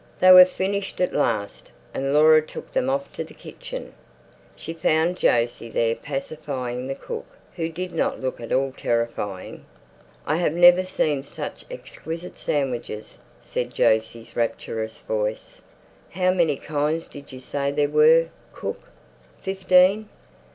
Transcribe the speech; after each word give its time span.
They 0.19 0.31
were 0.31 0.45
finished 0.45 0.99
at 0.99 1.13
last, 1.13 1.69
and 1.93 2.11
Laura 2.11 2.41
took 2.41 2.71
them 2.71 2.89
off 2.89 3.13
to 3.13 3.23
the 3.23 3.35
kitchen. 3.35 3.93
She 4.55 4.73
found 4.73 5.21
Jose 5.21 5.69
there 5.69 5.93
pacifying 5.93 6.87
the 6.87 6.95
cook, 6.95 7.37
who 7.55 7.69
did 7.69 7.93
not 7.93 8.19
look 8.19 8.41
at 8.41 8.51
all 8.51 8.71
terrifying. 8.75 9.63
"I 10.25 10.37
have 10.37 10.53
never 10.53 10.83
seen 10.83 11.21
such 11.21 11.65
exquisite 11.69 12.39
sandwiches," 12.39 13.19
said 13.43 13.77
Jose's 13.77 14.35
rapturous 14.35 14.97
voice. 14.97 15.61
"How 16.09 16.31
many 16.31 16.57
kinds 16.57 17.07
did 17.07 17.31
you 17.31 17.39
say 17.39 17.69
there 17.71 17.87
were, 17.87 18.29
cook? 18.53 18.81
Fifteen?" 19.39 20.09